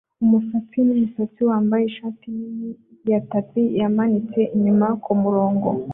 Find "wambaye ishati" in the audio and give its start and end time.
1.49-2.25